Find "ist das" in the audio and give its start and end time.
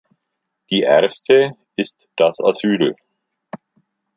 1.75-2.39